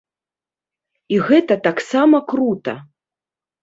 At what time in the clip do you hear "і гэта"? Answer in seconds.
1.15-1.53